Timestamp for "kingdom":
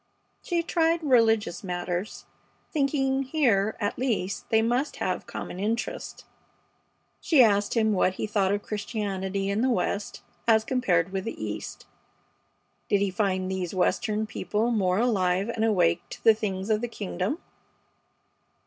16.87-17.37